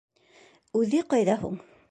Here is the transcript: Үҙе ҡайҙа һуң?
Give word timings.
Үҙе 0.81 1.03
ҡайҙа 1.13 1.37
һуң? 1.45 1.65